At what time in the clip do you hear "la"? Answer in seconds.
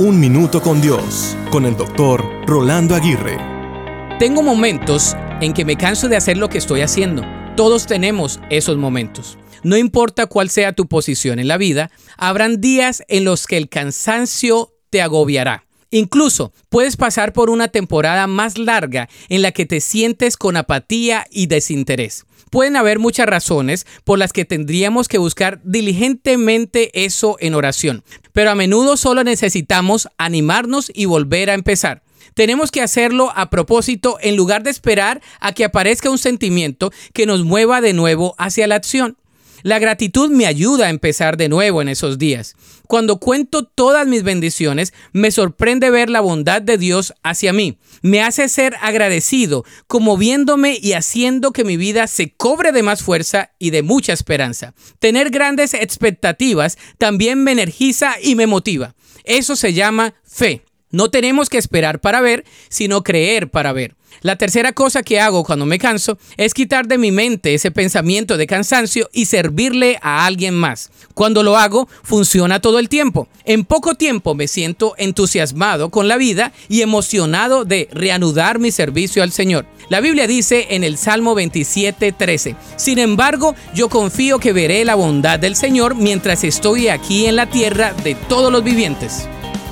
11.48-11.58, 19.42-19.52, 38.66-38.76, 39.62-39.78, 46.10-46.20, 64.22-64.36, 76.08-76.16, 79.88-80.00, 84.84-84.96, 87.36-87.48